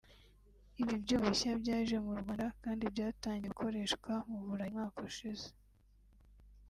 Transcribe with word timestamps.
Ibi 0.81 0.95
byuma 1.03 1.27
bishya 1.33 1.51
byaje 1.61 1.95
mu 2.05 2.11
Rwanda 2.21 2.45
kandi 2.63 2.83
byatangiye 2.93 3.49
gukoreshwa 3.51 4.11
mu 4.29 4.37
Burayi 4.45 4.69
umwaka 4.73 4.99
ushize 5.09 5.47